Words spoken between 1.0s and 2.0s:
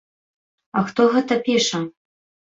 гэта піша?